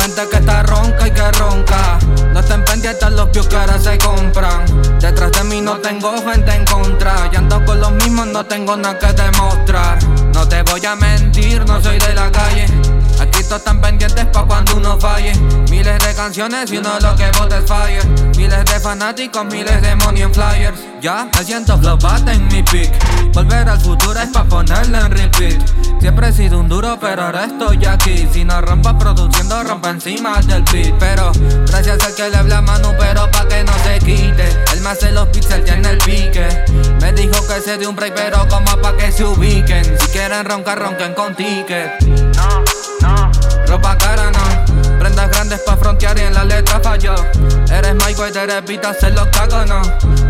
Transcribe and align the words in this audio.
gente 0.00 0.28
que 0.30 0.36
está 0.36 0.62
ronca 0.62 1.08
y 1.08 1.10
que 1.10 1.32
ronca. 1.32 1.98
No 2.32 2.40
estén 2.40 2.64
pendientes 2.64 3.10
los 3.10 3.30
views 3.32 3.46
que 3.48 3.56
ahora 3.56 3.78
se 3.78 3.98
compran. 3.98 4.64
Detrás 5.00 5.32
de 5.32 5.44
mí 5.44 5.60
no 5.60 5.78
tengo 5.78 6.12
gente 6.22 6.52
en 6.54 6.64
contra. 6.64 7.28
Y 7.32 7.36
ando 7.36 7.64
con 7.64 7.80
los 7.80 7.92
mismos, 7.92 8.26
no 8.28 8.44
tengo 8.44 8.76
nada 8.76 8.98
que 8.98 9.12
demostrar. 9.12 9.98
No 10.34 10.46
te 10.48 10.62
voy 10.62 10.84
a 10.84 10.96
mentir, 10.96 11.64
no 11.66 11.82
soy 11.82 11.98
de 11.98 12.14
la 12.14 12.30
calle. 12.30 12.66
Aquí 13.20 13.42
todos 13.44 13.58
están 13.58 13.80
pendientes 13.80 14.26
pa' 14.26 14.44
cuando 14.44 14.76
uno 14.76 14.98
falle. 14.98 15.32
Canciones 16.16 16.72
y 16.72 16.78
uno 16.78 16.98
lo 16.98 17.14
que 17.14 17.30
vote 17.38 17.58
es 17.58 17.64
fire. 17.66 18.04
Miles 18.36 18.64
de 18.64 18.80
fanáticos, 18.80 19.44
miles 19.44 19.80
de 19.82 19.94
money 19.96 20.22
en 20.22 20.34
flyers. 20.34 20.78
Ya 21.00 21.28
me 21.32 21.44
siento 21.44 21.78
flopata 21.78 22.32
en 22.32 22.48
mi 22.48 22.62
pick. 22.62 22.90
Volver 23.34 23.68
al 23.68 23.78
futuro 23.80 24.18
es 24.18 24.30
pa' 24.30 24.44
ponerle 24.44 24.98
en 24.98 25.10
repeat. 25.10 25.60
Siempre 26.00 26.28
he 26.28 26.32
sido 26.32 26.58
un 26.58 26.68
duro, 26.68 26.98
pero 27.00 27.24
ahora 27.24 27.44
estoy 27.44 27.84
aquí. 27.84 28.26
Si 28.32 28.44
no 28.44 28.60
rompa 28.62 28.98
produciendo, 28.98 29.62
rompa 29.62 29.90
encima 29.90 30.40
del 30.40 30.62
beat. 30.72 30.94
Pero 30.98 31.32
gracias 31.66 32.02
al 32.02 32.14
que 32.14 32.30
le 32.30 32.36
habla 32.36 32.62
Manu, 32.62 32.94
pero 32.98 33.30
pa' 33.30 33.46
que 33.46 33.62
no 33.62 33.72
se 33.84 33.98
quite. 33.98 34.48
Él 34.72 34.80
me 34.80 34.88
hace 34.88 35.12
los 35.12 35.28
pixels, 35.28 35.64
tiene 35.64 35.90
el 35.90 35.98
pique. 35.98 36.64
Me 37.00 37.12
dijo 37.12 37.46
que 37.46 37.60
se 37.60 37.76
dio 37.76 37.90
un 37.90 37.96
break, 37.96 38.14
pero 38.14 38.48
como 38.48 38.76
pa' 38.80 38.96
que 38.96 39.12
se 39.12 39.24
ubiquen. 39.24 39.84
Si 40.00 40.06
quieren 40.08 40.44
roncar, 40.46 40.78
ronquen 40.78 41.12
con 41.12 41.34
ticket. 41.34 41.92
Grandes 45.98 46.08
pa' 46.08 46.08
frontear 46.08 46.18
y 46.18 46.20
en 46.20 46.34
la 46.34 46.44
letra 46.44 46.80
falló. 46.80 47.14
Eres 47.70 47.94
Michael, 47.94 48.32
te 48.32 48.46
repito, 48.46 48.88
hacer 48.88 49.12
los 49.14 49.26
cagos, 49.28 49.66
no. 49.66 49.82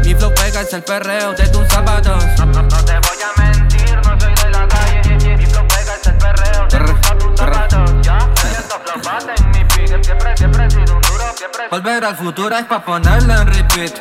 Mi 0.05 0.15
flow 0.15 0.33
pega 0.35 0.61
es 0.61 0.73
el 0.73 0.83
perreo 0.83 1.33
de 1.35 1.49
tus 1.49 1.67
zapatos. 1.69 2.25
No, 2.39 2.47
no, 2.47 2.63
no 2.63 2.85
te 2.85 2.93
voy 2.93 3.19
a 3.23 3.43
mentir, 3.43 3.97
no 3.97 4.21
soy 4.21 4.35
de 4.35 4.51
la 4.51 4.69
calle. 4.69 5.37
Mi 5.37 5.47
flow 5.47 5.67
pega 5.69 5.95
es 5.95 6.07
el 6.07 6.19
perreo 6.19 6.67
de 6.69 6.79
tus 7.19 7.39
zapatos. 7.39 7.91
Ya, 8.03 8.19
me 8.19 8.51
siento 8.51 8.81
flopata 8.85 9.35
en 9.37 9.51
mi 9.51 9.65
pique. 9.65 9.99
Siempre, 10.03 10.37
siempre 10.37 10.67
he 10.67 10.71
sido 10.71 10.97
un 10.97 11.03
duro, 11.03 11.25
siempre. 11.37 11.69
Volver 11.71 12.05
al 12.05 12.17
futuro 12.17 12.57
es 12.57 12.65
pa' 12.65 12.85
ponerle 12.85 13.35
en 13.35 13.47
repeat. 13.47 13.93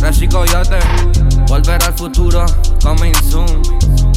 Rashi 0.00 0.28
Coyote, 0.28 0.78
volver 1.46 1.82
al 1.82 1.94
futuro, 1.94 2.46
coming 2.82 3.14
soon. 3.30 4.09